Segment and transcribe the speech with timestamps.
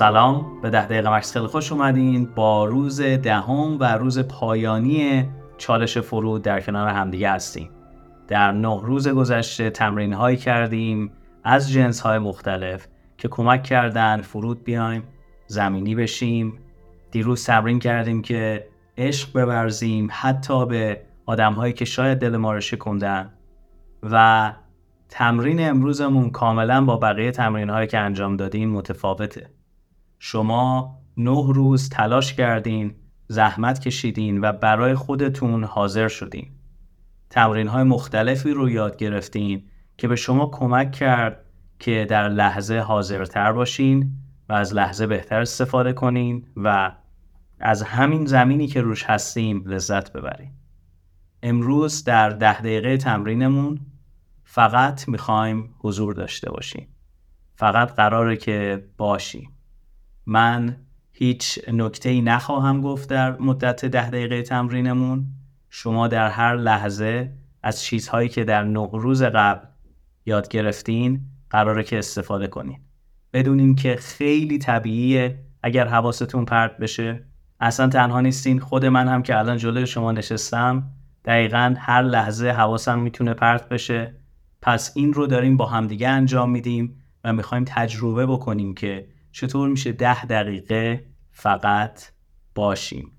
[0.00, 0.60] سلام.
[0.62, 2.24] به ده دقیقه مکس خیلی خوش اومدین.
[2.34, 7.70] با روز دهم و روز پایانی چالش فرود در کنار همدیگه هستیم.
[8.28, 11.12] در نه روز گذشته تمرین هایی کردیم
[11.44, 12.86] از جنس های مختلف
[13.18, 15.02] که کمک کردن فرود بیایم
[15.46, 16.58] زمینی بشیم.
[17.10, 18.66] دیروز تمرین کردیم که
[18.98, 23.32] عشق ببرزیم حتی به آدم هایی که شاید دل ما رو شکندن
[24.02, 24.52] و
[25.08, 29.59] تمرین امروزمون کاملا با بقیه تمرین هایی که انجام دادیم متفاوته.
[30.22, 32.94] شما نه روز تلاش کردین
[33.28, 36.50] زحمت کشیدین و برای خودتون حاضر شدین.
[37.30, 39.62] تمرین های مختلفی رو یاد گرفتین
[39.96, 41.44] که به شما کمک کرد
[41.78, 44.12] که در لحظه حاضرتر باشین
[44.48, 46.92] و از لحظه بهتر استفاده کنین و
[47.60, 50.50] از همین زمینی که روش هستیم لذت ببرین.
[51.42, 53.80] امروز در ده دقیقه تمرینمون
[54.44, 56.88] فقط می‌خوایم حضور داشته باشیم.
[57.54, 59.52] فقط قراره که باشیم.
[60.26, 60.76] من
[61.12, 65.26] هیچ نکته ای نخواهم گفت در مدت ده دقیقه تمرینمون.
[65.70, 69.66] شما در هر لحظه از چیزهایی که در نه روز قبل
[70.26, 72.78] یاد گرفتین قراره که استفاده کنین.
[73.32, 77.24] بدونین که خیلی طبیعیه اگر حواستون پرت بشه.
[77.60, 78.58] اصلا تنها نیستین.
[78.58, 80.90] خود من هم که الان جلوی شما نشستم
[81.24, 84.14] دقیقا هر لحظه حواسم می‌تونه پرت بشه.
[84.62, 89.92] پس این رو داریم با همدیگه انجام میدیم و می‌خوایم تجربه بکنیم که چطور میشه
[89.92, 92.02] ده دقیقه فقط
[92.54, 93.12] باشیم؟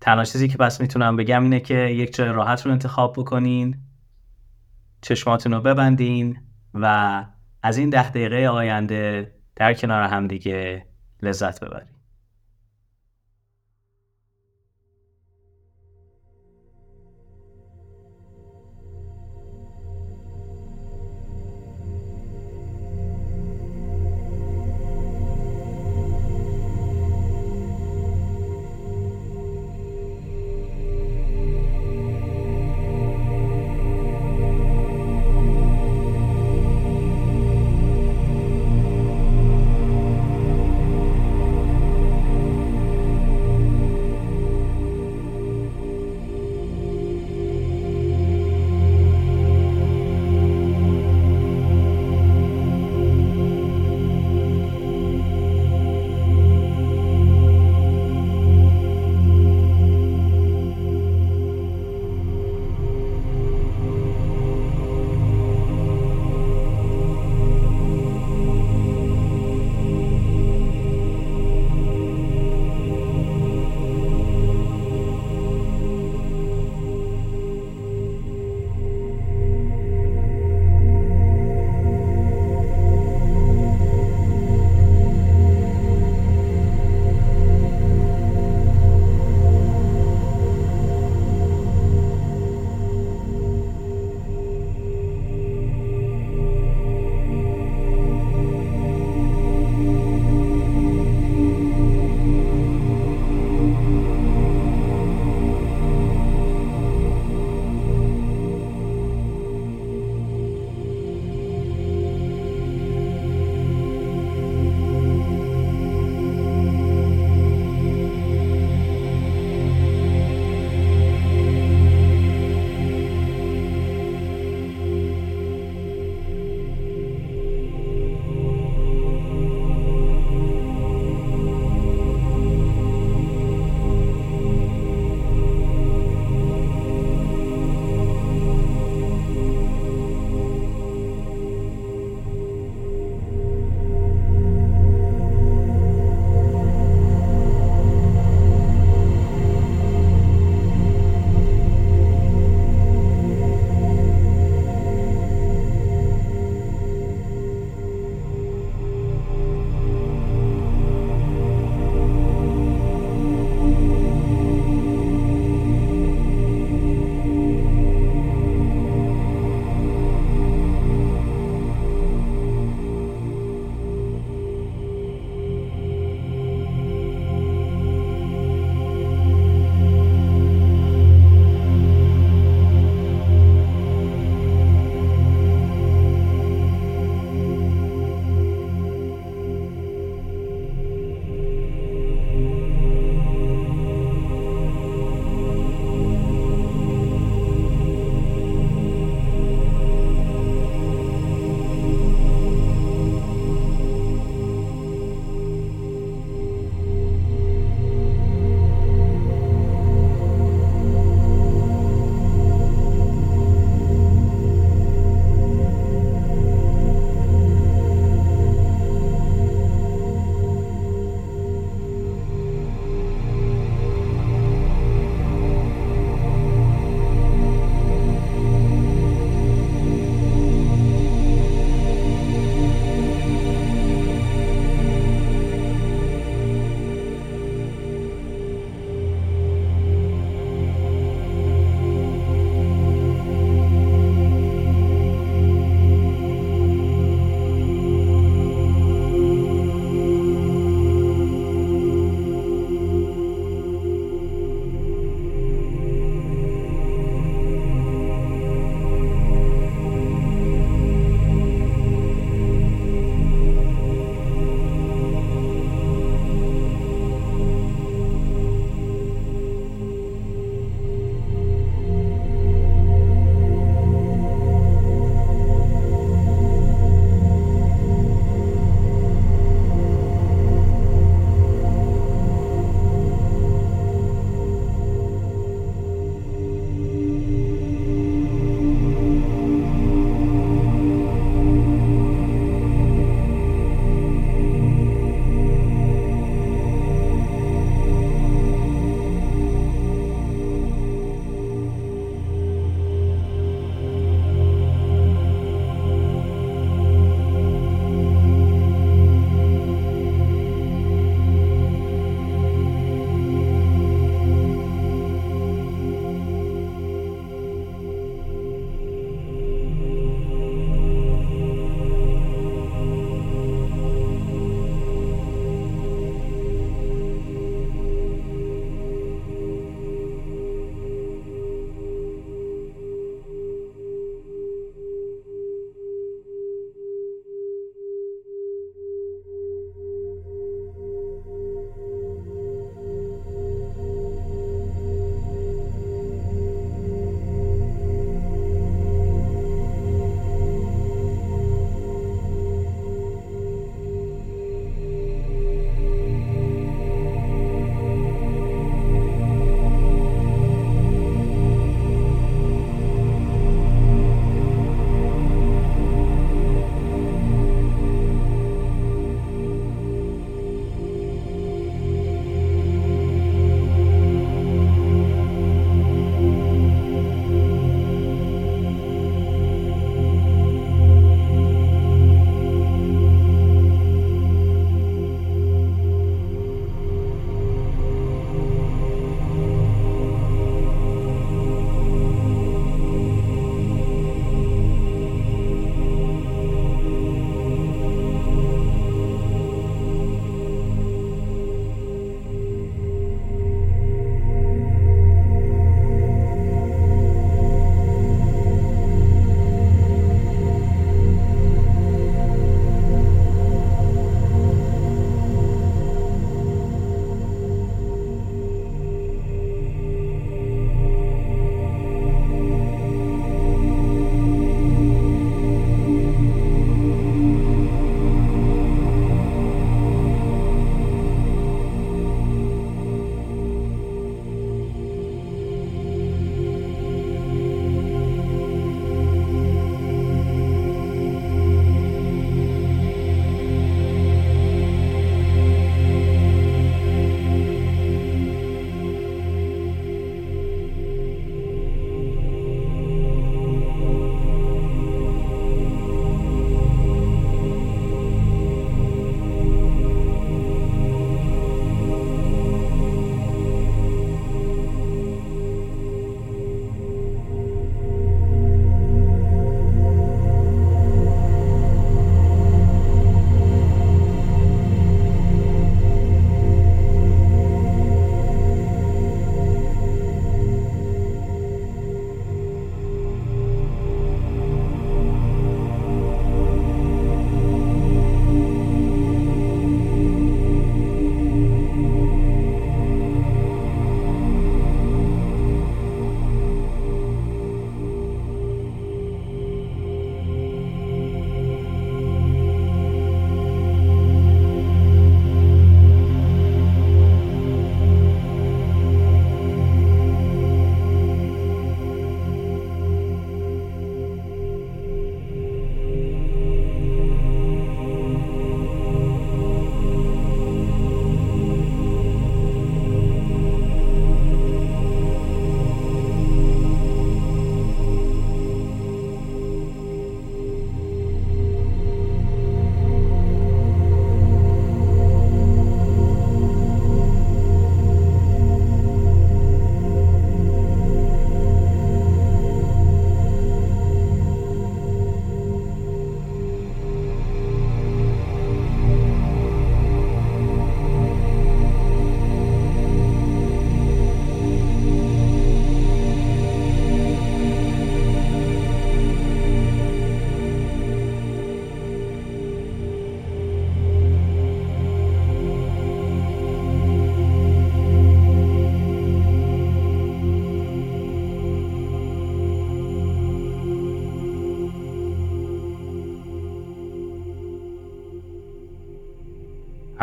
[0.00, 3.78] تنها چیزی که پس می‌تونم بگم اینه که یک جای راحت رو انتخاب بکنین
[5.00, 6.38] چشماتون رو ببندین
[6.74, 7.24] و
[7.62, 10.86] از این ده دقیقه آینده در کنار همدیگه
[11.22, 11.95] لذت ببرید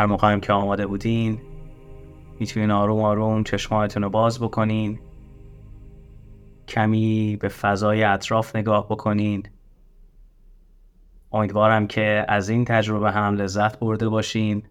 [0.04, 1.40] هر موقع که آماده بودین
[2.40, 4.98] می‌تونین آروم آروم چشمایتون رو باز بکنین.
[6.68, 9.42] کمی به فضای اطراف نگاه بکنین.
[11.32, 14.62] امیدوارم که از این تجربه هم لذت برده باشین.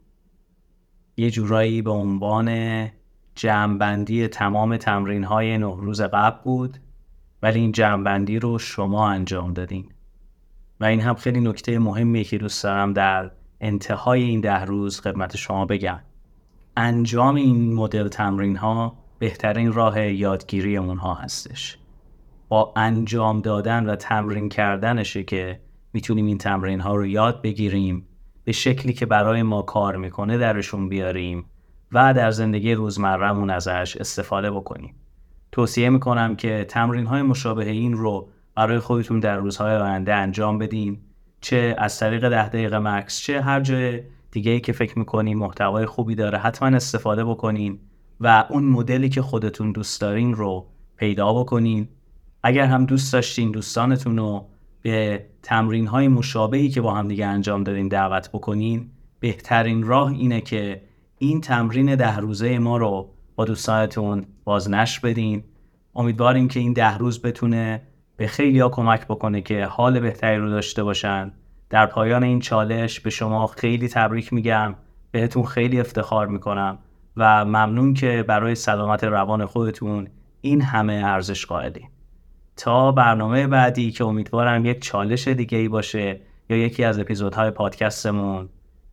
[1.18, 2.90] یه جورایی به عنوان
[3.36, 6.78] جمعبندی تمام تمرین های نه روز قبل بود
[7.42, 9.92] ولی این جمعبندی رو شما انجام دادین.
[10.80, 13.32] و این هم خیلی نکته مهمیه که دوست دارم در
[13.63, 16.00] انتهای این ده روز خدمت شما بگم.
[16.77, 21.77] انجام این مدل تمرین ها بهترین راه یادگیری اونها هستش.
[22.50, 25.60] با انجام دادن و تمرین کردنشه که
[25.93, 28.08] می‌تونیم این تمرین ها رو یاد بگیریم
[28.43, 31.46] به شکلی که برای ما کار می‌کنه درشون بیاریم
[31.91, 34.96] و در زندگی روزمرهمون ازش استفاده بکنیم.
[35.51, 40.98] توصیه می‌کنم که تمرین های مشابه این رو برای خودتون در روزهای آینده انجام بدین.
[41.44, 45.86] چه از طریق ده دقیقه مکس چه هر جای دیگه ای که فکر می‌کنین محتوای
[45.86, 47.80] خوبی داره حتما استفاده بکنین
[48.20, 50.66] و اون مدلی که خودتون دوست دارین رو
[50.98, 51.88] پیدا بکنین.
[52.44, 54.46] اگر هم دوست داشتین دوستانتون رو
[54.82, 60.42] به تمرین های مشابهی که با هم دیگه انجام دادین دعوت بکنین بهترین راه اینه
[60.42, 60.82] که
[61.18, 65.44] این تمرین ده روزه ما رو با دوستانتون بازنشر بدین.
[65.96, 67.82] امیدواریم که این ده روز بتونه
[68.17, 71.32] به خیلی ها کمک بکنه که حال بهتری رو داشته باشن.
[71.70, 74.75] در پایان این چالش به شما خیلی تبریک میگم.
[75.12, 76.77] بهتون خیلی افتخار می‌کنم
[77.17, 80.08] و ممنون که برای سلامت روان خودتون
[80.41, 81.88] این همه ارزش قائلین.
[82.58, 88.50] تا برنامه بعدی که امیدوارم یک چالش دیگه ای باشه یا یکی از اپیزودهای پادکستمون.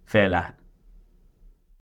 [0.06, 0.44] فعلا.